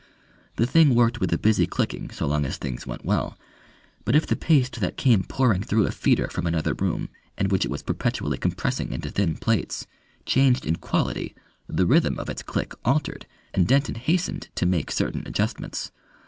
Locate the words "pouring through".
5.21-5.85